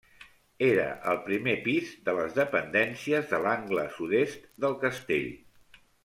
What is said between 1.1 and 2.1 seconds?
al primer pis